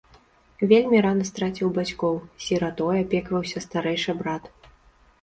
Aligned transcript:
Вельмі 0.71 1.01
рана 1.07 1.27
страціў 1.31 1.69
бацькоў, 1.77 2.15
сіратой 2.47 2.95
апекаваўся 3.05 3.67
старэйшы 3.71 4.21
брат. 4.27 4.55